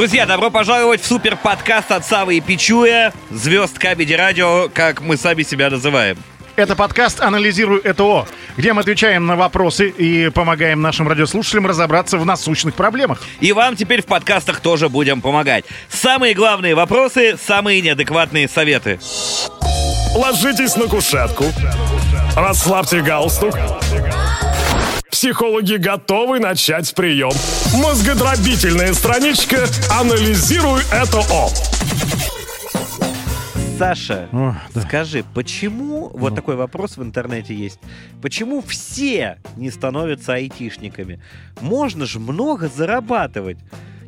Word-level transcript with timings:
Друзья, 0.00 0.24
добро 0.24 0.50
пожаловать 0.50 1.02
в 1.02 1.06
супер 1.06 1.36
подкаст 1.36 1.92
от 1.92 2.06
Савы 2.06 2.38
и 2.38 2.40
Пичуя, 2.40 3.12
звезд 3.30 3.78
Кабеди 3.78 4.14
Радио, 4.14 4.70
как 4.72 5.02
мы 5.02 5.18
сами 5.18 5.42
себя 5.42 5.68
называем. 5.68 6.16
Это 6.56 6.74
подкаст 6.74 7.20
«Анализирую 7.20 7.82
ЭТО», 7.84 8.26
где 8.56 8.72
мы 8.72 8.80
отвечаем 8.80 9.26
на 9.26 9.36
вопросы 9.36 9.90
и 9.90 10.30
помогаем 10.30 10.80
нашим 10.80 11.06
радиослушателям 11.06 11.66
разобраться 11.66 12.16
в 12.16 12.24
насущных 12.24 12.76
проблемах. 12.76 13.20
И 13.40 13.52
вам 13.52 13.76
теперь 13.76 14.00
в 14.00 14.06
подкастах 14.06 14.60
тоже 14.60 14.88
будем 14.88 15.20
помогать. 15.20 15.66
Самые 15.90 16.32
главные 16.32 16.74
вопросы, 16.74 17.36
самые 17.36 17.82
неадекватные 17.82 18.48
советы. 18.48 18.98
Ложитесь 20.14 20.76
на 20.76 20.86
кушетку, 20.88 21.44
расслабьте 22.34 23.02
галстук. 23.02 23.54
Психологи 25.10 25.74
готовы 25.74 26.38
начать 26.38 26.94
прием. 26.94 27.32
Мозгодробительная 27.74 28.92
страничка 28.94 29.66
«Анализируй 29.90 30.82
это 30.92 31.18
О». 31.30 31.48
Саша, 33.76 34.28
О, 34.30 34.54
да. 34.74 34.82
скажи, 34.82 35.24
почему, 35.34 36.10
вот 36.14 36.34
такой 36.34 36.54
вопрос 36.54 36.96
в 36.96 37.02
интернете 37.02 37.54
есть, 37.54 37.80
почему 38.20 38.60
все 38.60 39.38
не 39.56 39.70
становятся 39.70 40.34
айтишниками? 40.34 41.20
Можно 41.60 42.04
же 42.04 42.20
много 42.20 42.68
зарабатывать. 42.68 43.56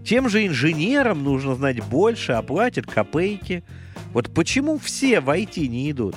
Тем 0.06 0.28
же 0.28 0.46
инженерам 0.46 1.24
нужно 1.24 1.54
знать 1.54 1.82
больше, 1.82 2.32
а 2.32 2.42
платят 2.42 2.86
копейки. 2.86 3.64
Вот 4.12 4.32
почему 4.34 4.78
все 4.78 5.20
в 5.20 5.30
IT 5.30 5.66
не 5.66 5.90
идут? 5.90 6.16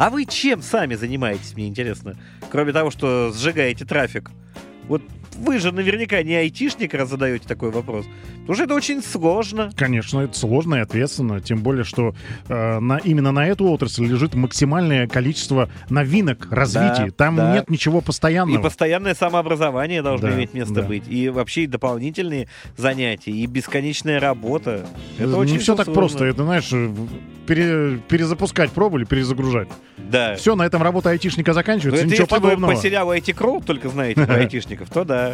А 0.00 0.08
вы 0.08 0.24
чем 0.24 0.62
сами 0.62 0.94
занимаетесь, 0.94 1.52
мне 1.54 1.68
интересно? 1.68 2.16
Кроме 2.50 2.72
того, 2.72 2.90
что 2.90 3.34
сжигаете 3.36 3.84
трафик. 3.84 4.30
Вот 4.88 5.02
вы 5.40 5.58
же 5.58 5.72
наверняка 5.72 6.22
не 6.22 6.34
айтишник, 6.34 6.94
раз 6.94 7.08
задаете 7.10 7.46
такой 7.48 7.70
вопрос. 7.70 8.06
Потому 8.40 8.54
что 8.54 8.64
это 8.64 8.74
очень 8.74 9.02
сложно. 9.02 9.70
Конечно, 9.76 10.20
это 10.20 10.36
сложно 10.38 10.76
и 10.76 10.78
ответственно, 10.80 11.40
тем 11.40 11.62
более, 11.62 11.84
что 11.84 12.14
э, 12.48 12.78
на, 12.80 12.98
именно 12.98 13.32
на 13.32 13.46
эту 13.46 13.66
отрасль 13.68 14.04
лежит 14.06 14.34
максимальное 14.34 15.06
количество 15.06 15.68
новинок, 15.88 16.48
развития. 16.50 17.06
Да, 17.06 17.10
Там 17.16 17.36
да. 17.36 17.54
нет 17.54 17.70
ничего 17.70 17.98
И 17.98 18.02
постоянного. 18.02 18.62
постоянное 18.62 19.14
самообразование 19.14 20.02
должно 20.02 20.28
Да, 20.28 20.34
иметь 20.36 20.54
место 20.54 20.74
да. 20.74 20.82
быть. 20.82 21.04
И 21.08 21.28
вообще 21.28 21.62
и 21.62 21.66
дополнительные 21.66 22.48
занятия, 22.76 23.30
и 23.30 23.46
бесконечная 23.46 24.20
работа. 24.20 24.86
Это 25.18 25.28
не 25.28 25.34
очень 25.36 25.58
все 25.58 25.74
так 25.76 25.86
сложно. 25.86 26.00
просто. 26.02 26.24
Это, 26.24 26.44
знаешь, 26.44 26.68
э, 26.72 26.92
пере- 27.46 27.98
перезапускать 28.08 28.70
пробовали, 28.72 29.04
перезагружать. 29.04 29.68
Да. 29.98 30.34
Все, 30.34 30.56
на 30.56 30.64
этом 30.66 30.82
работа 30.82 31.10
айтишника 31.10 31.50
Ну, 31.50 31.54
заканчивается. 31.54 32.00
это 32.04 32.06
Ничего 32.10 32.24
если 32.24 32.34
подобного. 32.34 32.70
вы 32.70 32.76
по 32.76 32.82
сериалу 32.82 33.12
IT 33.14 33.32
Кролл 33.34 33.60
только 33.60 33.88
знаете 33.90 34.24
про 34.24 34.34
айтишников, 34.36 34.88
то 34.90 35.04
да. 35.04 35.29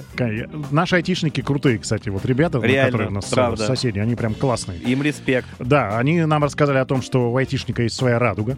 Наши 0.71 0.97
айтишники 0.97 1.41
крутые, 1.41 1.79
кстати. 1.79 2.09
Вот 2.09 2.25
ребята, 2.25 2.61
Реально, 2.61 2.85
которые 2.85 3.09
у 3.09 3.13
нас 3.13 3.25
правда. 3.27 3.67
соседи, 3.67 3.99
они 3.99 4.15
прям 4.15 4.35
классные. 4.35 4.79
Им 4.81 5.03
респект. 5.03 5.47
Да, 5.59 5.99
они 5.99 6.25
нам 6.25 6.43
рассказали 6.45 6.79
о 6.79 6.85
том, 6.85 7.03
что 7.03 7.33
у 7.33 7.37
айтишника 7.37 7.83
есть 7.83 7.97
своя 7.97 8.19
радуга. 8.19 8.57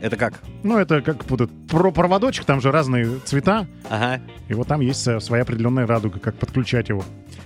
Это 0.00 0.16
как? 0.16 0.34
Ну, 0.62 0.78
это 0.78 1.00
как 1.02 1.28
вот 1.30 1.40
этот 1.42 1.66
про 1.68 1.90
проводочек, 1.90 2.44
там 2.44 2.60
же 2.60 2.70
разные 2.70 3.18
цвета, 3.24 3.66
Ага. 3.90 4.20
и 4.48 4.54
вот 4.54 4.66
там 4.68 4.80
есть 4.80 5.06
э, 5.06 5.20
своя 5.20 5.42
определенная 5.42 5.86
радуга, 5.86 6.18
как 6.20 6.34
подключать 6.36 6.88
его. 6.88 7.04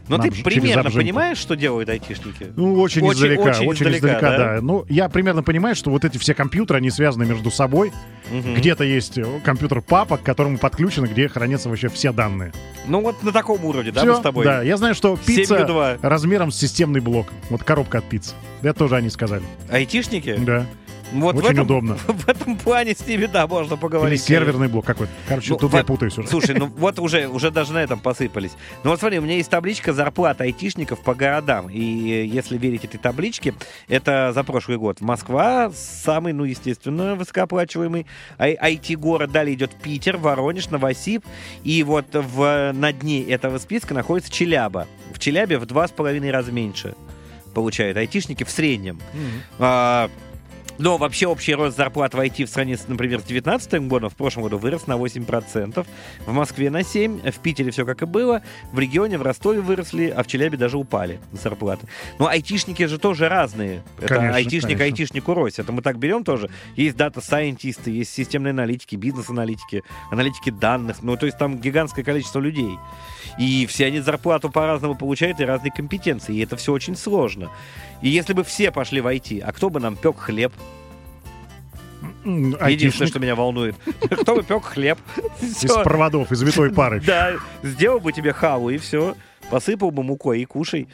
Но 0.08 0.18
ты 0.18 0.30
примерно 0.30 0.90
понимаешь, 0.90 1.38
что 1.38 1.54
делают 1.54 1.88
айтишники? 1.88 2.52
Ну, 2.56 2.74
очень, 2.80 3.02
Очень- 3.02 3.18
издалека, 3.18 3.42
очень 3.50 3.68
очень, 3.68 3.86
издалека, 3.86 4.06
издалека, 4.08 4.30
да? 4.30 4.54
да. 4.56 4.60
Ну, 4.60 4.84
я 4.88 5.08
примерно 5.08 5.42
понимаю, 5.42 5.76
что 5.76 5.90
вот 5.90 6.04
эти 6.04 6.18
все 6.18 6.34
компьютеры, 6.34 6.78
они 6.78 6.90
связаны 6.90 7.24
между 7.24 7.50
собой. 7.50 7.92
Мгм. 8.30 8.54
Где-то 8.54 8.84
есть 8.84 9.16
э, 9.18 9.24
компьютер 9.44 9.80
папа, 9.80 10.16
к 10.18 10.22
которому 10.22 10.58
подключено, 10.58 11.06
где 11.06 11.28
хранятся 11.28 11.68
вообще 11.68 11.88
все 11.88 12.12
данные. 12.12 12.52
Ну 12.86 13.00
вот 13.00 13.22
на 13.22 13.32
таком 13.32 13.64
уровне, 13.64 13.92
да, 13.92 14.00
Всё, 14.00 14.12
мы 14.14 14.18
с 14.18 14.22
тобой? 14.22 14.44
Да, 14.44 14.62
я 14.62 14.76
знаю, 14.76 14.94
что 14.94 15.16
пицца 15.16 15.54
7,2. 15.56 15.98
размером 16.02 16.50
с 16.50 16.56
системный 16.58 17.00
блок. 17.00 17.28
Вот 17.48 17.62
коробка 17.62 17.98
от 17.98 18.04
пиццы. 18.04 18.34
Это 18.60 18.74
тоже 18.74 18.96
они 18.96 19.08
сказали. 19.10 19.42
Айтишники? 19.70 20.36
Да. 20.38 20.66
Вот 21.12 21.34
в 21.34 21.38
Очень 21.38 21.50
этом- 21.52 21.64
удобно. 21.64 21.94
В 22.06 22.28
этом 22.28 22.56
плане 22.56 22.94
с 22.94 23.06
ними, 23.06 23.26
да, 23.26 23.46
можно 23.46 23.74
Или 23.74 23.80
поговорить. 23.80 24.22
серверный 24.22 24.68
блок 24.68 24.84
какой-то. 24.86 25.12
Короче, 25.28 25.50
Ну, 25.52 25.56
тут 25.58 25.72
во- 25.72 25.78
я 25.78 25.84
путаюсь 25.84 26.16
уже. 26.18 26.28
Слушай, 26.28 26.54
ну 26.56 26.66
вот 26.76 26.98
уже, 26.98 27.28
уже 27.28 27.50
даже 27.50 27.72
на 27.72 27.78
этом 27.82 28.00
посыпались. 28.00 28.52
Ну 28.84 28.90
вот 28.90 28.98
смотри, 29.00 29.18
у 29.18 29.22
меня 29.22 29.36
есть 29.36 29.50
табличка 29.50 29.92
зарплат 29.92 30.40
айтишников 30.40 31.00
по 31.02 31.14
городам. 31.14 31.68
И 31.70 32.10
э, 32.12 32.24
если 32.26 32.56
верить 32.58 32.84
этой 32.84 32.98
табличке, 32.98 33.54
это 33.88 34.32
за 34.34 34.42
прошлый 34.44 34.78
год. 34.78 35.00
Москва 35.00 35.70
самый, 35.74 36.32
ну, 36.32 36.44
естественно, 36.44 37.14
высокооплачиваемый 37.14 38.06
ай- 38.38 38.56
IT-город. 38.72 39.30
Далее 39.32 39.54
идет 39.54 39.70
Питер, 39.72 40.16
Воронеж, 40.16 40.70
Новосиб. 40.70 41.24
И 41.64 41.82
вот 41.82 42.06
в, 42.12 42.72
на 42.72 42.92
дне 42.92 43.22
этого 43.24 43.58
списка 43.58 43.92
находится 43.94 44.32
Челяба. 44.32 44.86
В 45.12 45.18
Челябе 45.18 45.58
в 45.58 45.66
два 45.66 45.86
с 45.88 45.90
половиной 45.90 46.30
раза 46.30 46.52
меньше 46.52 46.94
получают 47.54 47.98
айтишники 47.98 48.44
в 48.44 48.50
среднем. 48.50 48.98
А, 49.58 50.08
но 50.78 50.96
вообще 50.96 51.26
общий 51.26 51.54
рост 51.54 51.76
зарплат 51.76 52.14
в 52.14 52.18
IT 52.18 52.44
в 52.44 52.48
стране, 52.48 52.76
например, 52.88 53.20
с 53.20 53.24
2019 53.24 53.88
годом 53.88 54.10
в 54.10 54.16
прошлом 54.16 54.44
году 54.44 54.58
вырос 54.58 54.86
на 54.86 54.94
8%, 54.94 55.86
в 56.26 56.32
Москве 56.32 56.70
на 56.70 56.80
7%, 56.80 57.30
в 57.30 57.38
Питере 57.38 57.70
все 57.70 57.84
как 57.84 58.02
и 58.02 58.06
было, 58.06 58.42
в 58.72 58.78
регионе, 58.78 59.18
в 59.18 59.22
Ростове 59.22 59.60
выросли, 59.60 60.08
а 60.08 60.22
в 60.22 60.26
Челябе 60.26 60.56
даже 60.56 60.78
упали 60.78 61.20
зарплаты. 61.32 61.86
Но 62.18 62.26
айтишники 62.26 62.84
же 62.86 62.98
тоже 62.98 63.28
разные. 63.28 63.82
Это 63.98 64.14
Конечно, 64.14 64.36
айтишник 64.36 64.78
конечно. 64.78 64.84
айтишнику 64.84 65.34
рось. 65.34 65.58
Это 65.58 65.72
мы 65.72 65.82
так 65.82 65.98
берем 65.98 66.24
тоже. 66.24 66.50
Есть 66.76 66.96
дата-сайентисты, 66.96 67.90
есть 67.90 68.12
системные 68.12 68.50
аналитики, 68.50 68.96
бизнес-аналитики, 68.96 69.82
аналитики 70.10 70.50
данных. 70.50 71.02
Ну, 71.02 71.16
то 71.16 71.26
есть 71.26 71.38
там 71.38 71.58
гигантское 71.58 72.04
количество 72.04 72.40
людей. 72.40 72.78
И 73.38 73.66
все 73.66 73.86
они 73.86 74.00
зарплату 74.00 74.50
по-разному 74.50 74.94
получают 74.94 75.40
и 75.40 75.44
разные 75.44 75.72
компетенции. 75.72 76.36
И 76.36 76.40
это 76.40 76.56
все 76.56 76.72
очень 76.72 76.96
сложно. 76.96 77.50
И 78.02 78.08
если 78.08 78.32
бы 78.32 78.44
все 78.44 78.70
пошли 78.70 79.00
в 79.00 79.06
IT, 79.06 79.40
а 79.40 79.52
кто 79.52 79.70
бы 79.70 79.80
нам 79.80 79.96
пек 79.96 80.18
хлеб? 80.18 80.52
М, 82.24 82.56
Единственное, 82.68 83.08
что 83.08 83.18
меня 83.18 83.34
волнует. 83.34 83.74
Кто 84.22 84.36
бы 84.36 84.42
пек 84.42 84.64
хлеб? 84.64 84.98
из 85.40 85.64
проводов, 85.82 86.30
из 86.32 86.42
витой 86.42 86.70
пары. 86.74 87.00
Да, 87.00 87.32
сделал 87.62 88.00
бы 88.00 88.12
тебе 88.12 88.32
хаву 88.32 88.70
и 88.70 88.78
все. 88.78 89.14
Посыпал 89.52 89.90
бы 89.90 90.02
мукой 90.02 90.40
и 90.40 90.46
кушай. 90.46 90.88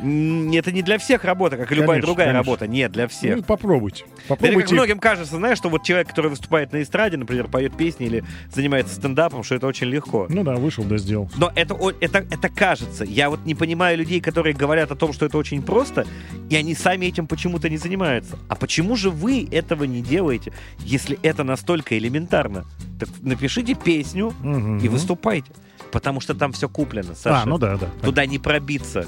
Это 0.00 0.72
не 0.72 0.82
для 0.82 0.98
всех 0.98 1.22
работа, 1.22 1.56
как 1.56 1.70
и 1.70 1.76
любая 1.76 1.90
Конечно, 2.00 2.06
другая 2.08 2.26
конечно. 2.26 2.42
работа. 2.44 2.66
Нет, 2.66 2.90
для 2.90 3.06
всех. 3.06 3.36
Ну, 3.36 3.42
попробуйте. 3.44 4.04
Да 4.04 4.10
или 4.10 4.26
как 4.26 4.38
Попробуйте. 4.40 4.74
многим 4.74 4.98
кажется, 4.98 5.36
знаешь, 5.36 5.56
что 5.58 5.68
вот 5.68 5.84
человек, 5.84 6.08
который 6.08 6.28
выступает 6.28 6.72
на 6.72 6.82
эстраде, 6.82 7.16
например, 7.16 7.46
поет 7.46 7.76
песни 7.76 8.06
или 8.06 8.24
занимается 8.52 8.96
стендапом, 8.96 9.44
что 9.44 9.54
это 9.54 9.68
очень 9.68 9.86
легко. 9.86 10.26
Ну 10.28 10.42
да, 10.42 10.56
вышел, 10.56 10.82
да 10.82 10.98
сделал. 10.98 11.30
Но 11.36 11.52
это, 11.54 11.76
это, 12.00 12.18
это 12.28 12.48
кажется. 12.48 13.04
Я 13.04 13.30
вот 13.30 13.46
не 13.46 13.54
понимаю 13.54 13.96
людей, 13.96 14.20
которые 14.20 14.54
говорят 14.56 14.90
о 14.90 14.96
том, 14.96 15.12
что 15.12 15.26
это 15.26 15.38
очень 15.38 15.62
просто, 15.62 16.04
и 16.48 16.56
они 16.56 16.74
сами 16.74 17.06
этим 17.06 17.28
почему-то 17.28 17.68
не 17.68 17.76
занимаются. 17.76 18.36
А 18.48 18.56
почему 18.56 18.96
же 18.96 19.10
вы 19.10 19.46
этого 19.52 19.84
не 19.84 20.02
делаете, 20.02 20.52
если 20.80 21.16
это 21.22 21.44
настолько 21.44 21.96
элементарно? 21.96 22.64
Так 22.98 23.08
напишите 23.22 23.74
песню 23.76 24.34
Мгм. 24.42 24.78
и 24.78 24.88
выступайте. 24.88 25.52
Потому 25.92 26.20
что 26.20 26.34
там 26.34 26.52
все 26.52 26.68
куплено, 26.68 27.14
Саша. 27.14 27.42
А, 27.42 27.46
ну 27.46 27.58
да, 27.58 27.76
да. 27.76 27.88
Туда 28.02 28.26
не 28.26 28.38
пробиться. 28.38 29.06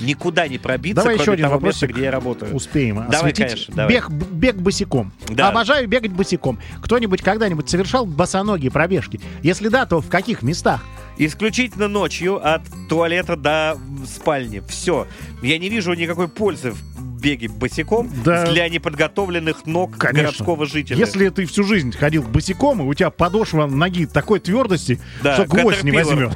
Никуда 0.00 0.48
не 0.48 0.58
пробиться, 0.58 1.02
Давай 1.02 1.14
кроме 1.16 1.22
еще 1.22 1.32
один 1.32 1.44
того 1.44 1.54
вопросик. 1.56 1.82
места, 1.82 1.94
где 1.94 2.04
я 2.04 2.10
работаю. 2.10 2.54
Успеем 2.54 2.96
Давай, 2.96 3.16
осветить. 3.30 3.46
конечно, 3.46 3.74
давай. 3.74 3.94
Бег, 3.94 4.10
бег 4.10 4.56
босиком. 4.56 5.12
Да. 5.28 5.48
Обожаю 5.48 5.86
бегать 5.86 6.10
босиком. 6.12 6.58
Кто-нибудь 6.82 7.22
когда-нибудь 7.22 7.68
совершал 7.68 8.04
босоногие 8.06 8.70
пробежки? 8.70 9.20
Если 9.42 9.68
да, 9.68 9.86
то 9.86 10.00
в 10.00 10.08
каких 10.08 10.42
местах? 10.42 10.82
Исключительно 11.18 11.88
ночью 11.88 12.44
от 12.44 12.62
туалета 12.88 13.36
до 13.36 13.78
спальни. 14.06 14.62
Все. 14.66 15.06
Я 15.42 15.58
не 15.58 15.68
вижу 15.68 15.92
никакой 15.92 16.26
пользы 16.26 16.72
в 16.72 16.91
беге 17.22 17.48
босиком 17.48 18.10
Да. 18.24 18.44
для 18.46 18.68
неподготовленных 18.68 19.64
ног 19.66 19.96
Конечно. 19.96 20.22
городского 20.22 20.66
жителя. 20.66 20.98
Если 20.98 21.28
ты 21.30 21.46
всю 21.46 21.64
жизнь 21.64 21.92
ходил 21.96 22.22
босиком, 22.22 22.82
и 22.82 22.84
у 22.84 22.92
тебя 22.94 23.10
подошва 23.10 23.66
ноги 23.66 24.06
такой 24.06 24.40
твердости, 24.40 25.00
Да, 25.22 25.34
что 25.34 25.46
гвоздь 25.46 25.82
не 25.84 25.92
возьмет. 25.92 26.32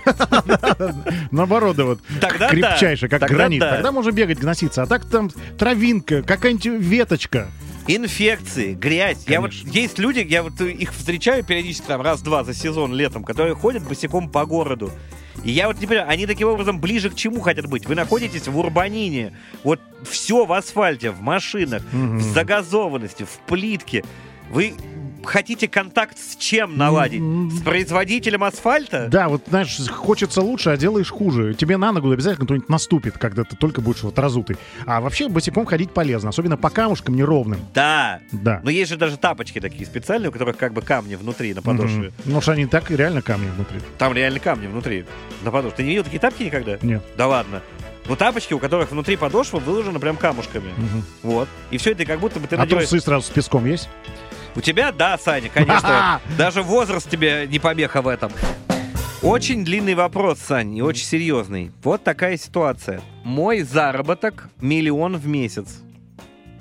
Наоборот, 1.31 1.77
вот 1.79 2.01
крепчайший, 2.51 3.09
как 3.09 3.23
гранит. 3.29 3.61
да. 3.61 3.73
Тогда 3.75 3.93
можно 3.93 4.13
бегать, 4.13 4.39
гноситься. 4.39 4.83
А 4.83 4.87
так 4.87 5.05
там 5.05 5.31
травинка, 5.59 6.23
какая-нибудь 6.23 6.65
веточка. 6.81 7.49
Инфекции, 7.89 8.75
грязь. 8.75 9.25
Я 9.29 9.41
вот 9.41 9.53
есть 9.53 9.99
люди, 9.99 10.19
я 10.29 10.43
вот 10.43 10.61
их 10.61 10.93
встречаю 10.93 11.45
периодически 11.45 11.87
там 11.87 12.01
раз-два 12.01 12.43
за 12.45 12.53
сезон 12.55 12.93
летом, 12.95 13.23
которые 13.25 13.55
ходят 13.55 13.83
босиком 13.85 14.29
по 14.29 14.45
городу. 14.45 14.91
И 15.47 15.53
я 15.53 15.69
вот 15.69 15.79
не 15.79 15.87
понимаю, 15.87 16.09
они 16.11 16.27
таким 16.27 16.49
образом 16.49 16.81
ближе 16.81 17.09
к 17.09 17.15
чему 17.15 17.41
хотят 17.41 17.67
быть? 17.69 17.87
Вы 17.87 17.95
находитесь 17.95 18.49
в 18.49 18.59
урбанине. 18.59 19.33
Вот 19.63 19.81
все 20.03 20.45
в 20.45 20.53
асфальте, 20.53 21.13
в 21.13 21.21
машинах, 21.21 21.85
Мгм. 21.93 22.19
в 22.19 22.23
загазованности, 22.23 23.23
в 23.23 23.39
плитке. 23.47 24.03
Вы 24.51 24.75
хотите 25.27 25.69
контакт 25.69 26.19
с 26.19 26.37
чем 26.37 26.77
наладить? 26.77 27.21
С 27.53 27.63
производителем 27.63 28.45
асфальта? 28.45 29.09
Да, 29.11 29.29
вот 29.29 29.43
знаешь, 29.49 29.79
хочется 29.89 30.41
лучше, 30.41 30.71
а 30.71 30.77
делаешь 30.77 31.11
хуже. 31.11 31.55
Тебе 31.55 31.77
на 31.77 31.93
ногу 31.93 32.11
обязательно 32.11 32.47
кто-нибудь 32.47 32.69
наступит, 32.69 33.19
когда 33.19 33.45
ты 33.45 33.57
только 33.57 33.81
будешь 33.81 34.03
вот 34.03 34.19
разутый. 34.19 34.57
А 34.87 35.01
вообще 35.01 35.29
босиком 35.29 35.67
ходить 35.67 35.93
полезно, 35.93 36.31
особенно 36.31 36.57
по 36.57 36.71
камушкам 36.71 37.15
неровным. 37.17 37.61
Да. 37.75 38.21
Да. 38.33 38.61
Но 38.63 38.71
есть 38.71 38.91
же 38.91 38.97
даже 38.97 39.17
тапочки 39.17 39.61
такие 39.61 39.85
специальные, 39.87 40.31
у 40.31 40.33
которых 40.33 40.57
как 40.57 40.73
бы 40.73 40.83
камни 40.83 41.15
внутри 41.15 41.55
на 41.55 41.63
подошве. 41.63 42.13
Ну 42.25 42.41
что 42.41 42.53
они 42.53 42.67
так 42.67 42.91
реально 42.91 43.23
камни 43.23 43.51
внутри. 43.51 43.81
Там 43.99 44.13
реально 44.13 44.41
камни 44.41 44.67
внутри 44.67 45.05
на 45.43 45.51
подошве. 45.51 45.77
Ты 45.77 45.83
не 45.83 45.91
видел 45.91 46.05
такие 46.05 46.21
тапки 46.21 46.45
никогда? 46.45 46.79
Нет. 46.83 47.03
Да 47.17 47.27
ладно. 47.27 47.63
Ну, 48.09 48.15
тапочки, 48.15 48.55
у 48.55 48.59
которых 48.61 48.93
внутри 48.93 49.17
подошва 49.17 49.59
выложена 49.59 49.99
прям 49.99 50.17
камушками. 50.17 50.71
Мгм. 50.77 51.05
Вот. 51.25 51.49
И 51.73 51.79
все 51.79 51.91
это 51.93 52.05
как 52.05 52.21
будто 52.21 52.39
бы 52.39 52.47
ты 52.47 52.55
А 52.55 52.61
надеваешь... 52.61 52.89
трусы 52.89 53.05
сразу 53.05 53.27
с 53.27 53.31
песком 53.31 53.67
есть? 53.67 53.89
У 54.57 54.63
тебя, 54.63 54.91
да, 54.91 55.19
Саня, 55.19 55.51
конечно. 55.53 56.21
Даже 56.39 56.63
возраст 56.63 57.09
тебе 57.09 57.47
не 57.47 57.59
помеха 57.59 58.01
в 58.01 58.09
этом. 58.09 58.33
Очень 59.23 59.65
длинный 59.65 59.95
вопрос, 59.95 60.39
Сань, 60.39 60.75
и 60.77 60.83
очень 60.83 61.05
серьезный. 61.05 61.73
Вот 61.83 62.03
такая 62.03 62.39
ситуация. 62.39 63.03
Мой 63.23 63.63
заработок 63.63 64.49
миллион 64.61 65.17
в 65.17 65.27
месяц. 65.27 65.83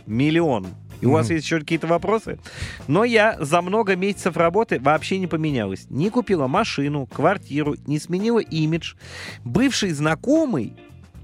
Миллион. 0.06 0.68
И 1.00 1.06
у 1.06 1.12
вас 1.12 1.30
есть 1.30 1.46
еще 1.46 1.60
какие-то 1.60 1.88
вопросы? 1.88 2.40
Но 2.88 3.04
я 3.04 3.38
за 3.40 3.62
много 3.62 3.96
месяцев 3.96 4.36
работы 4.36 4.80
вообще 4.80 5.20
не 5.20 5.28
поменялась. 5.28 5.86
Не 5.90 6.10
купила 6.10 6.48
машину, 6.48 7.06
квартиру, 7.06 7.76
не 7.86 8.00
сменила 8.00 8.40
имидж. 8.40 8.96
Бывший 9.44 9.92
знакомый, 9.92 10.74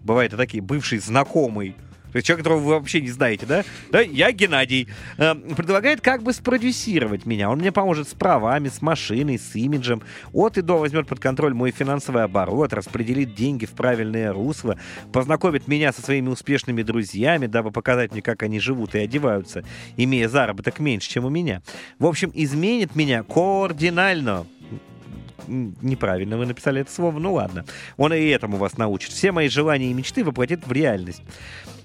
бывают 0.04 0.34
и 0.34 0.38
такие, 0.38 0.62
бывший 0.62 1.00
знакомый, 1.00 1.76
то 2.12 2.18
есть 2.18 2.28
человек, 2.28 2.44
которого 2.44 2.60
вы 2.60 2.74
вообще 2.74 3.02
не 3.02 3.10
знаете, 3.10 3.46
да? 3.46 3.64
Да, 3.92 4.02
я 4.02 4.32
Геннадий. 4.32 4.88
Э, 5.18 5.34
предлагает 5.36 6.02
как 6.02 6.24
бы 6.24 6.34
спродюсировать 6.34 7.26
меня. 7.26 7.50
Он 7.50 7.60
мне 7.60 7.72
поможет 7.72 8.10
с 8.10 8.14
правами, 8.14 8.68
с 8.68 8.82
машиной, 8.82 9.40
с 9.40 9.56
имиджем. 9.56 10.02
От 10.34 10.58
и 10.58 10.62
до 10.62 10.78
возьмет 10.78 11.08
под 11.08 11.20
контроль 11.20 11.54
мой 11.54 11.72
финансовый 11.72 12.24
оборот, 12.24 12.74
распределит 12.74 13.34
деньги 13.34 13.66
в 13.66 13.72
правильное 13.72 14.34
русло, 14.34 14.78
познакомит 15.14 15.68
меня 15.68 15.94
со 15.94 16.02
своими 16.02 16.30
успешными 16.30 16.84
друзьями, 16.84 17.48
дабы 17.48 17.72
показать 17.72 18.12
мне, 18.12 18.22
как 18.22 18.44
они 18.44 18.60
живут 18.60 18.96
и 18.96 19.00
одеваются, 19.00 19.64
имея 19.98 20.28
заработок 20.28 20.80
меньше, 20.80 21.10
чем 21.10 21.26
у 21.26 21.30
меня. 21.30 21.62
В 21.98 22.06
общем, 22.06 22.32
изменит 22.34 22.96
меня 22.96 23.24
кардинально. 23.24 24.46
Неправильно 25.48 26.38
вы 26.38 26.46
написали 26.46 26.82
это 26.82 26.92
слово, 26.92 27.20
ну 27.20 27.34
ладно. 27.34 27.66
Он 27.98 28.14
и 28.14 28.26
этому 28.28 28.58
вас 28.58 28.78
научит. 28.78 29.12
Все 29.12 29.32
мои 29.32 29.50
желания 29.50 29.92
и 29.92 29.94
мечты 29.94 30.24
воплотит 30.24 30.66
в 30.66 30.72
реальность. 30.72 31.22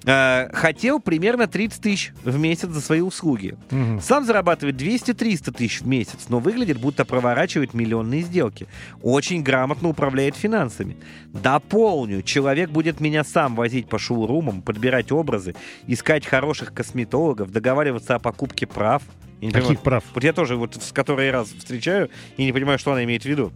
Э, 0.07 0.49
Хотел 0.53 1.01
примерно 1.01 1.49
30 1.49 1.81
тысяч 1.83 2.13
в 2.25 2.39
месяц 2.39 2.69
за 2.69 2.81
свои 2.81 3.01
услуги. 3.01 3.57
Мгм. 3.71 4.01
Сам 4.01 4.25
зарабатывает 4.25 4.77
200-300 4.77 5.53
тысяч 5.53 5.81
в 5.81 5.87
месяц, 5.87 6.27
но 6.29 6.39
выглядит, 6.39 6.79
будто 6.79 7.05
проворачивает 7.05 7.75
миллионные 7.75 8.23
сделки. 8.23 8.69
Очень 9.03 9.43
грамотно 9.43 9.89
управляет 9.89 10.37
финансами. 10.37 10.97
Дополню, 11.33 12.23
человек 12.23 12.71
будет 12.71 13.01
меня 13.01 13.25
сам 13.25 13.57
возить 13.57 13.89
по 13.89 13.99
шоурумам, 13.99 14.63
подбирать 14.63 15.11
образы, 15.11 15.55
искать 15.89 16.25
хороших 16.25 16.73
косметологов, 16.73 17.51
договариваться 17.51 18.15
о 18.15 18.19
покупке 18.21 18.67
прав. 18.67 19.03
Я 19.41 19.49
не 19.49 19.53
Каких 19.53 19.69
понимаю, 19.69 19.85
прав? 19.85 20.05
вот 20.15 20.25
я 20.25 20.33
тоже 20.33 20.57
вот 20.57 20.75
с 20.77 20.93
который 20.93 21.31
раз 21.31 21.49
встречаю 21.49 22.11
и 22.37 22.45
не 22.45 22.53
понимаю, 22.53 22.79
что 22.79 22.93
она 22.93 23.05
имеет 23.05 23.23
в 23.23 23.27
виду. 23.27 23.53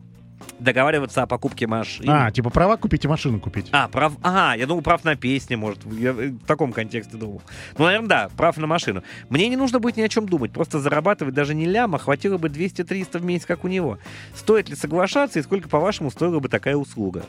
Договариваться 0.58 1.22
о 1.22 1.26
покупке 1.26 1.66
машины. 1.66 2.06
А, 2.10 2.30
типа 2.30 2.48
права 2.50 2.76
купить 2.76 3.04
и 3.04 3.08
машину 3.08 3.40
купить. 3.40 3.68
А, 3.72 3.88
прав... 3.88 4.14
А, 4.22 4.54
я 4.56 4.66
думал, 4.66 4.82
прав 4.82 5.04
на 5.04 5.14
песни, 5.14 5.54
может. 5.54 5.80
Я 5.92 6.12
в 6.12 6.38
таком 6.46 6.72
контексте 6.72 7.16
думал. 7.16 7.42
Ну, 7.78 7.84
наверное, 7.84 8.08
да, 8.08 8.30
прав 8.36 8.56
на 8.56 8.66
машину. 8.66 9.02
Мне 9.28 9.48
не 9.48 9.56
нужно 9.56 9.80
будет 9.80 9.96
ни 9.96 10.02
о 10.02 10.08
чем 10.08 10.26
думать. 10.26 10.52
Просто 10.52 10.78
зарабатывать 10.78 11.34
даже 11.34 11.54
не 11.54 11.66
ляма, 11.66 11.98
хватило 11.98 12.38
бы 12.38 12.48
200-300 12.48 13.18
в 13.18 13.24
месяц, 13.24 13.46
как 13.46 13.64
у 13.64 13.68
него. 13.68 13.98
Стоит 14.34 14.68
ли 14.70 14.76
соглашаться 14.76 15.38
и 15.38 15.42
сколько, 15.42 15.68
по-вашему, 15.68 16.10
стоила 16.10 16.40
бы 16.40 16.48
такая 16.48 16.76
услуга? 16.76 17.24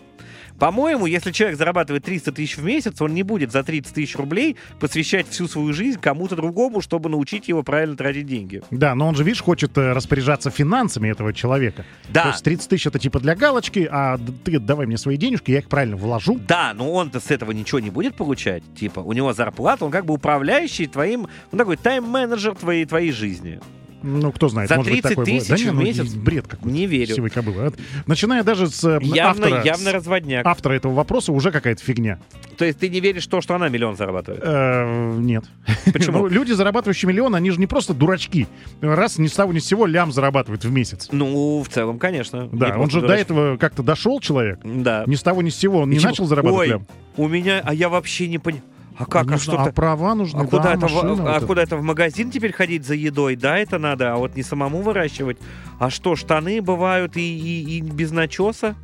По-моему, 0.59 1.05
если 1.05 1.31
человек 1.31 1.57
зарабатывает 1.57 2.03
300 2.03 2.31
тысяч 2.31 2.57
в 2.57 2.63
месяц, 2.63 3.01
он 3.01 3.13
не 3.13 3.23
будет 3.23 3.51
за 3.51 3.63
30 3.63 3.93
тысяч 3.93 4.15
рублей 4.15 4.57
посвящать 4.79 5.27
всю 5.27 5.47
свою 5.47 5.73
жизнь 5.73 5.99
кому-то 5.99 6.35
другому, 6.35 6.81
чтобы 6.81 7.09
научить 7.09 7.47
его 7.47 7.63
правильно 7.63 7.95
тратить 7.95 8.25
деньги. 8.25 8.61
Да, 8.71 8.95
но 8.95 9.07
он 9.07 9.15
же, 9.15 9.23
видишь, 9.23 9.41
хочет 9.41 9.77
э, 9.77 9.93
распоряжаться 9.93 10.49
финансами 10.49 11.09
этого 11.09 11.33
человека. 11.33 11.85
Да. 12.09 12.23
То 12.23 12.29
есть 12.29 12.43
30 12.43 12.69
тысяч 12.69 12.87
это 12.87 12.99
типа 12.99 13.19
для 13.19 13.35
галочки, 13.35 13.87
а 13.91 14.17
ты 14.43 14.59
давай 14.59 14.85
мне 14.85 14.97
свои 14.97 15.17
денежки, 15.17 15.51
я 15.51 15.59
их 15.59 15.69
правильно 15.69 15.95
вложу. 15.95 16.39
Да, 16.47 16.73
но 16.75 16.91
он-то 16.91 17.19
с 17.19 17.31
этого 17.31 17.51
ничего 17.51 17.79
не 17.79 17.89
будет 17.89 18.15
получать. 18.15 18.63
Типа, 18.75 18.99
у 18.99 19.13
него 19.13 19.33
зарплата, 19.33 19.85
он 19.85 19.91
как 19.91 20.05
бы 20.05 20.13
управляющий 20.13 20.87
твоим, 20.87 21.27
он 21.51 21.59
такой 21.59 21.77
тайм-менеджер 21.77 22.55
твоей, 22.55 22.85
твоей 22.85 23.11
жизни. 23.11 23.59
Ну, 24.03 24.31
кто 24.31 24.49
знает, 24.49 24.69
За 24.69 24.77
может 24.77 24.91
быть, 24.91 25.01
30 25.03 25.09
такое 25.17 25.25
бывает. 25.25 25.47
тысяч 25.47 25.49
Да 25.59 25.63
не, 25.65 25.69
в 25.71 25.73
ну, 25.75 25.81
месяц? 25.83 26.13
бред 26.13 26.47
какой-то. 26.47 26.69
Не 26.75 26.85
верю. 26.87 27.15
Сивой 27.15 27.29
кобылы. 27.29 27.67
А, 27.67 27.71
Начиная 28.07 28.43
даже 28.43 28.67
с 28.67 28.83
Явно, 28.99 29.29
автора, 29.47 29.63
явно 29.63 29.91
разводняк. 29.91 30.45
автора 30.45 30.73
этого 30.73 30.93
вопроса 30.93 31.31
уже 31.31 31.51
какая-то 31.51 31.83
фигня. 31.83 32.19
То 32.57 32.65
есть 32.65 32.79
ты 32.79 32.89
не 32.89 32.99
веришь 32.99 33.25
в 33.27 33.29
то, 33.29 33.41
что 33.41 33.55
она 33.55 33.69
миллион 33.69 33.95
зарабатывает? 33.97 34.41
Э, 34.43 35.13
нет. 35.17 35.45
Почему? 35.93 36.19
Ну, 36.19 36.27
люди, 36.27 36.51
зарабатывающие 36.51 37.07
миллион, 37.09 37.35
они 37.35 37.51
же 37.51 37.59
не 37.59 37.67
просто 37.67 37.93
дурачки. 37.93 38.47
Раз 38.81 39.17
ни 39.17 39.27
с 39.27 39.33
того 39.33 39.53
ни 39.53 39.59
с 39.59 39.65
сего 39.65 39.85
лям 39.85 40.11
зарабатывает 40.11 40.63
в 40.63 40.71
месяц. 40.71 41.07
Ну, 41.11 41.63
в 41.63 41.69
целом, 41.69 41.97
конечно. 41.99 42.49
Да, 42.51 42.77
он 42.77 42.89
же 42.89 43.01
до 43.01 43.07
дурачки. 43.07 43.21
этого 43.23 43.57
как-то 43.57 43.83
дошел 43.83 44.19
человек. 44.19 44.59
Да. 44.63 45.03
Ни 45.07 45.15
с 45.15 45.23
того 45.23 45.41
ни 45.41 45.49
с 45.49 45.55
сего 45.57 45.79
он 45.81 45.89
И 45.89 45.93
не 45.93 45.99
типа, 45.99 46.09
начал 46.09 46.25
зарабатывать 46.25 46.61
Ой, 46.61 46.67
лям. 46.69 46.87
у 47.17 47.27
меня, 47.27 47.61
а 47.63 47.73
я 47.73 47.89
вообще 47.89 48.27
не 48.27 48.37
понимаю. 48.37 48.63
А 49.01 49.05
как, 49.05 49.27
Не 49.27 49.33
а 49.35 49.37
знаю, 49.37 49.39
что-то... 49.39 49.63
а 49.69 49.71
права 49.73 50.15
нужны, 50.15 50.41
А 50.41 50.45
куда, 50.45 50.63
да, 50.63 50.73
это, 50.73 50.87
в- 50.87 50.93
машина, 50.93 51.11
а 51.11 51.15
вот 51.15 51.37
это. 51.37 51.45
куда 51.45 51.63
это 51.63 51.77
в 51.77 51.83
магазин 51.83 52.31
теперь 52.31 52.51
ходить 52.53 52.85
за 52.85 52.93
едой? 52.95 53.35
Да, 53.35 53.57
это 53.57 53.77
надо, 53.79 54.13
а 54.13 54.17
вот 54.17 54.35
не 54.35 54.43
самому 54.43 54.81
выращивать. 54.81 55.37
А 55.79 55.89
что, 55.89 56.15
штаны 56.15 56.61
бывают 56.61 57.17
и, 57.17 57.21
и- 57.21 57.77
и 57.77 57.81
без 57.81 58.11
начеса? 58.11 58.75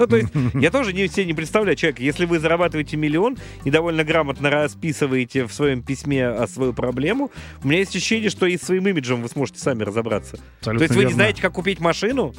Ну, 0.00 0.06
то 0.06 0.16
есть, 0.16 0.28
я 0.54 0.70
тоже 0.70 0.92
не, 0.92 1.08
себе 1.08 1.24
не 1.26 1.34
представляю 1.34 1.76
человека. 1.76 2.02
Если 2.02 2.24
вы 2.24 2.38
зарабатываете 2.38 2.96
миллион 2.96 3.36
и 3.64 3.70
довольно 3.70 4.04
грамотно 4.04 4.48
расписываете 4.48 5.44
в 5.46 5.52
своем 5.52 5.82
письме 5.82 6.28
о 6.28 6.46
свою 6.46 6.72
проблему, 6.72 7.30
у 7.64 7.68
меня 7.68 7.78
есть 7.80 7.96
ощущение, 7.96 8.30
что 8.30 8.46
и 8.46 8.56
с 8.56 8.62
своим 8.62 8.86
имиджем 8.86 9.22
вы 9.22 9.28
сможете 9.28 9.58
сами 9.58 9.82
разобраться. 9.82 10.38
Абсолютно 10.60 10.78
то 10.86 10.92
есть 10.92 10.94
вы 10.96 11.04
не 11.04 11.12
знаете, 11.14 11.42
как 11.42 11.52
купить 11.54 11.80
машину? 11.80 12.32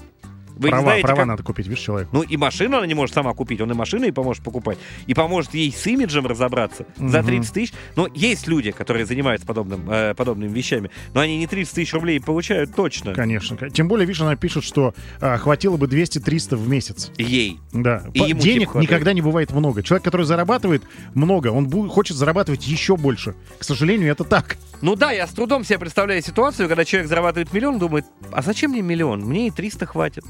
Вы 0.60 0.66
не 0.68 0.72
права, 0.72 0.84
знаете, 0.84 1.02
права 1.04 1.18
как- 1.22 1.28
надо 1.28 1.44
купить, 1.44 1.68
видишь, 1.68 1.84
человек. 1.84 2.10
ну 2.12 2.22
и 2.22 2.38
машину 2.38 2.78
она 2.78 2.86
не 2.86 2.94
может 2.94 3.16
сама 3.16 3.34
купить, 3.34 3.60
он 3.62 3.72
и 3.72 3.74
машину 3.74 4.04
ей 4.06 4.12
поможет 4.12 4.44
покупать. 4.44 4.78
И 5.08 5.14
поможет 5.14 5.54
ей 5.54 5.72
с 5.72 5.88
имиджем 5.88 6.28
разобраться 6.28 6.86
за 6.98 7.20
Мгм. 7.20 7.26
30 7.28 7.54
тысяч. 7.54 7.74
Но 7.96 8.08
есть 8.14 8.48
люди, 8.48 8.72
которые 8.72 9.06
занимаются 9.06 9.48
подобным, 9.48 9.90
э, 9.90 10.14
подобными 10.16 10.52
вещами, 10.54 10.92
но 11.14 11.22
они 11.22 11.38
не 11.38 11.48
30 11.48 11.74
тысяч 11.76 11.94
рублей 11.94 12.20
получают 12.20 12.76
точно. 12.76 13.14
Конечно. 13.14 13.70
Тем 13.70 13.88
более, 13.88 14.06
видишь, 14.06 14.22
она 14.22 14.36
пишет, 14.36 14.64
что 14.64 14.94
а, 15.22 15.38
хватило 15.38 15.78
бы 15.78 15.88
200-300 15.88 16.56
в 16.58 16.68
месяц. 16.70 17.12
Ей. 17.18 17.60
Да. 17.74 18.04
И 18.14 18.20
По- 18.20 18.24
ему 18.26 18.40
Денег 18.42 18.68
типа 18.70 18.78
никогда 18.80 19.14
не 19.14 19.22
бывает 19.22 19.52
много. 19.52 19.82
Человек, 19.82 20.04
который 20.04 20.26
зарабатывает 20.26 20.84
много, 21.14 21.48
он 21.52 21.68
бу- 21.68 21.88
хочет 21.88 22.18
зарабатывать 22.18 22.68
еще 22.68 22.98
больше. 22.98 23.34
К 23.58 23.64
сожалению, 23.64 24.12
это 24.12 24.24
так. 24.26 24.58
Ну 24.82 24.96
да, 24.96 25.12
я 25.12 25.26
с 25.28 25.32
трудом 25.32 25.64
себе 25.64 25.80
представляю 25.80 26.22
ситуацию, 26.22 26.68
когда 26.68 26.86
человек 26.86 27.10
зарабатывает 27.10 27.52
миллион, 27.54 27.80
думает, 27.80 28.06
а 28.32 28.42
зачем 28.42 28.72
мне 28.72 28.82
миллион? 28.82 29.22
Мне 29.22 29.48
и 29.48 29.52
300 29.52 29.86
хватит. 29.86 30.24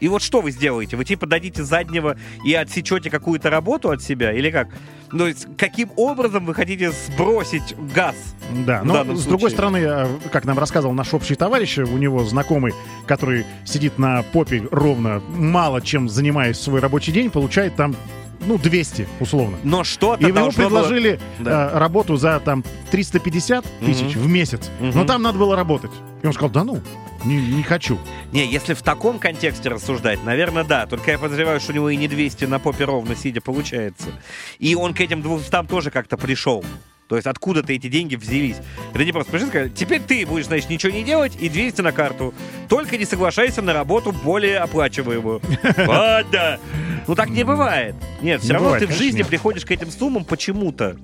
И 0.00 0.08
вот 0.08 0.22
что 0.22 0.40
вы 0.40 0.50
сделаете? 0.50 0.96
Вы 0.96 1.04
типа 1.04 1.26
дадите 1.26 1.62
заднего 1.62 2.16
и 2.44 2.54
отсечете 2.54 3.10
какую-то 3.10 3.50
работу 3.50 3.90
от 3.90 4.02
себя? 4.02 4.32
Или 4.32 4.50
как? 4.50 4.68
Ну, 5.12 5.28
каким 5.58 5.90
образом 5.96 6.46
вы 6.46 6.54
хотите 6.54 6.92
сбросить 6.92 7.74
газ? 7.94 8.16
Да, 8.66 8.82
но 8.84 9.14
с 9.14 9.26
другой 9.26 9.50
стороны, 9.50 9.84
а, 9.84 10.08
как 10.32 10.44
нам 10.44 10.58
рассказывал 10.58 10.94
наш 10.94 11.12
общий 11.14 11.34
товарищ, 11.34 11.78
у 11.78 11.98
него 11.98 12.24
знакомый, 12.24 12.72
который 13.06 13.44
сидит 13.64 13.98
на 13.98 14.22
попе 14.22 14.66
ровно, 14.70 15.20
мало 15.28 15.80
чем 15.80 16.08
занимаясь 16.08 16.58
свой 16.58 16.80
рабочий 16.80 17.12
день, 17.12 17.30
получает 17.30 17.76
там, 17.76 17.94
ну, 18.40 18.58
200 18.58 19.06
условно. 19.20 19.58
Но 19.62 19.84
что-то 19.84 20.22
И 20.24 20.28
ему 20.28 20.40
было- 20.40 20.50
предложили 20.50 21.20
Да. 21.38 21.70
а, 21.70 21.78
работу 21.78 22.16
за 22.16 22.40
там 22.40 22.64
350 22.90 23.64
тысяч 23.84 24.14
в 24.16 24.26
месяц, 24.28 24.70
но 24.80 24.86
Мгм. 24.88 25.06
там 25.06 25.22
надо 25.22 25.38
было 25.38 25.56
работать. 25.56 25.90
И 26.22 26.26
он 26.26 26.32
сказал, 26.32 26.50
да 26.50 26.64
ну, 26.64 26.80
не, 27.24 27.36
не 27.36 27.62
хочу. 27.62 27.98
Не, 28.32 28.46
если 28.46 28.74
в 28.74 28.82
таком 28.82 29.18
контексте 29.18 29.68
рассуждать, 29.68 30.22
наверное, 30.24 30.64
да. 30.64 30.86
Только 30.86 31.10
я 31.12 31.18
подозреваю, 31.18 31.60
что 31.60 31.72
у 31.72 31.74
него 31.74 31.90
и 31.90 31.96
не 31.96 32.08
200 32.08 32.44
на 32.46 32.58
попе 32.58 32.84
ровно 32.84 33.14
сидя 33.14 33.40
получается. 33.40 34.08
И 34.58 34.74
он 34.74 34.94
к 34.94 35.00
этим 35.00 35.20
200 35.22 35.66
тоже 35.66 35.90
как-то 35.90 36.16
пришел. 36.16 36.64
То 37.10 37.16
есть 37.16 37.26
откуда-то 37.26 37.72
эти 37.72 37.88
деньги 37.88 38.14
взялись. 38.14 38.58
Это 38.94 39.04
не 39.04 39.10
просто 39.10 39.32
пришли 39.32 39.48
сказали, 39.48 39.68
теперь 39.68 40.00
ты 40.00 40.24
будешь, 40.24 40.46
значит, 40.46 40.70
ничего 40.70 40.92
не 40.92 41.02
делать 41.02 41.32
и 41.40 41.48
200 41.48 41.80
на 41.80 41.90
карту. 41.90 42.32
Только 42.68 42.96
не 42.96 43.04
соглашайся 43.04 43.62
на 43.62 43.72
работу 43.72 44.12
более 44.12 44.58
оплачиваемую. 44.58 45.42
Ладно. 45.88 46.60
Ну 47.08 47.16
так 47.16 47.30
не 47.30 47.42
бывает. 47.42 47.96
Нет, 48.22 48.42
все 48.42 48.52
равно 48.52 48.78
ты 48.78 48.86
в 48.86 48.92
жизни 48.92 49.24
приходишь 49.24 49.64
к 49.64 49.72
этим 49.72 49.90
суммам 49.90 50.24
почему-то. 50.24 50.98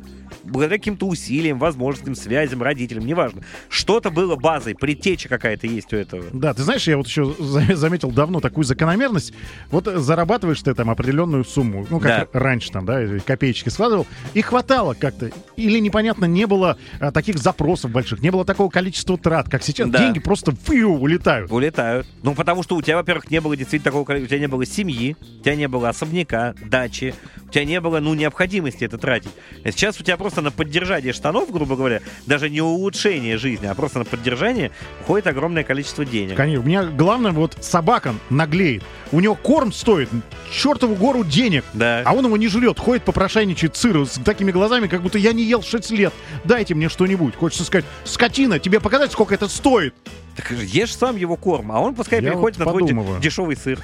Благодаря 0.47 0.79
каким-то 0.79 1.07
усилиям, 1.07 1.59
возможностям, 1.59 2.15
связям, 2.15 2.63
родителям, 2.63 3.05
неважно. 3.07 3.43
Что-то 3.69 4.11
было 4.11 4.37
базой, 4.37 4.75
предтеча 4.75 5.29
какая-то 5.29 5.67
есть 5.67 5.93
у 5.93 5.97
этого. 5.97 6.25
Да, 6.33 6.55
ты 6.55 6.63
знаешь, 6.63 6.87
я 6.87 6.97
вот 6.97 7.07
еще 7.07 7.35
за- 7.39 7.75
заметил 7.77 8.11
давно 8.11 8.41
такую 8.41 8.65
закономерность. 8.65 9.33
Вот 9.71 9.87
э, 9.89 9.99
зарабатываешь 9.99 10.61
ты 10.63 10.75
там 10.75 10.91
определенную 10.91 11.45
сумму, 11.45 11.87
ну, 11.91 12.01
как 12.01 12.31
Да. 12.33 12.39
раньше 12.41 12.71
там, 12.71 12.87
да, 12.87 13.01
копеечки 13.25 13.69
складывал, 13.69 14.07
и 14.35 14.43
хватало 14.43 14.95
как-то. 14.95 15.31
Или, 15.57 15.79
непонятно, 15.79 16.25
не 16.27 16.47
было 16.47 16.79
а, 17.01 17.11
таких 17.13 17.39
запросов 17.39 17.91
больших, 17.91 18.21
не 18.23 18.31
было 18.31 18.45
такого 18.45 18.71
количества 18.71 19.19
трат, 19.19 19.49
как 19.49 19.63
сейчас. 19.63 19.89
Да. 19.91 19.99
Деньги 19.99 20.19
просто 20.21 20.53
фью, 20.55 20.93
улетают. 20.95 21.51
Улетают. 21.51 22.07
Ну, 22.23 22.35
потому 22.35 22.63
что 22.63 22.77
у 22.77 22.83
тебя, 22.83 22.97
во-первых, 22.97 23.31
не 23.31 23.41
было 23.41 23.57
действительно 23.57 23.85
такого 23.91 24.05
количества. 24.05 24.27
У 24.27 24.31
тебя 24.31 24.41
не 24.41 24.49
было 24.49 24.67
семьи, 24.67 25.17
у 25.41 25.43
тебя 25.43 25.57
не 25.57 25.69
было 25.69 25.89
особняка, 25.89 26.55
дачи, 26.65 27.15
тебя 27.57 27.63
тебя 27.63 27.65
не 27.65 27.81
было, 27.81 28.01
ну, 28.01 28.13
необходимости 28.13 28.85
это 28.85 28.99
тратить. 28.99 29.31
А 29.65 29.71
сейчас 29.71 29.99
у 29.99 30.05
тебя 30.05 30.19
просто 30.19 30.43
на 30.43 30.51
поддержание 30.51 31.15
штанов, 31.15 31.51
грубо 31.51 31.75
говоря, 31.75 32.03
даже 32.27 32.51
не 32.51 32.61
улучшение 32.61 33.39
жизни, 33.39 33.67
а 33.67 33.75
просто 33.75 34.01
на 34.01 34.05
поддержание 34.05 34.73
уходит 35.01 35.27
огромное 35.27 35.65
количество 35.65 36.05
денег. 36.05 36.37
Конечно, 36.37 36.63
у 36.63 36.67
меня 36.67 36.85
главное, 36.85 37.33
вот 37.33 37.57
собака 37.63 38.15
наглеет. 38.29 38.83
У 39.11 39.21
него 39.21 39.35
корм 39.35 39.73
стоит 39.73 40.11
чертову 40.53 40.97
гору 40.97 41.25
денег. 41.25 41.65
Да. 41.73 42.03
А 42.05 42.13
он 42.13 42.27
его 42.27 42.37
не 42.37 42.49
жрет, 42.49 42.79
ходит 42.79 43.05
попрошайничает 43.05 43.75
сыр 43.75 44.05
с 44.07 44.21
такими 44.23 44.53
глазами, 44.53 44.87
как 44.87 45.01
будто 45.01 45.17
я 45.17 45.33
не 45.33 45.45
ел 45.45 45.63
6 45.63 45.91
лет. 45.93 46.13
Дайте 46.45 46.75
мне 46.75 46.91
что-нибудь. 46.91 47.37
Хочется 47.37 47.65
сказать, 47.65 47.87
скотина, 48.05 48.59
тебе 48.59 48.81
показать, 48.81 49.13
сколько 49.13 49.35
это 49.35 49.49
стоит? 49.49 49.95
Так 50.37 50.51
ешь 50.51 50.95
сам 50.95 51.17
его 51.17 51.37
корм, 51.37 51.73
а 51.73 51.81
он 51.81 51.95
пускай 51.95 52.21
Я 52.21 52.31
переходит 52.31 52.59
вот 52.59 52.67
на 52.67 52.73
твой 52.73 53.21
дешевый 53.21 53.57
сыр. 53.57 53.81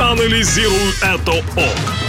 Анализируй 0.00 0.94
это 1.02 1.32
ок. 1.32 2.05